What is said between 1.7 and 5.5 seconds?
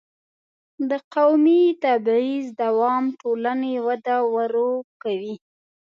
تبعیض دوام د ټولنې وده ورو کوي.